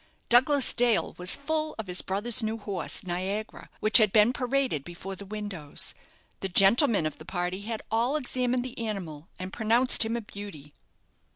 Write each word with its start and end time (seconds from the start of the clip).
Douglas 0.29 0.73
Dale 0.73 1.13
was 1.19 1.35
full 1.35 1.75
of 1.77 1.85
his 1.85 2.01
brother's 2.01 2.41
new 2.41 2.57
horse, 2.57 3.03
"Niagara," 3.03 3.69
which 3.81 3.99
had 3.99 4.11
been 4.11 4.33
paraded 4.33 4.83
before 4.83 5.15
the 5.15 5.27
windows. 5.27 5.93
The 6.39 6.49
gentlemen 6.49 7.05
of 7.05 7.19
the 7.19 7.23
party 7.23 7.61
had 7.61 7.83
all 7.91 8.15
examined 8.15 8.65
the 8.65 8.79
animal, 8.79 9.29
and 9.37 9.53
pronounced 9.53 10.03
him 10.03 10.17
a 10.17 10.21
beauty. 10.21 10.71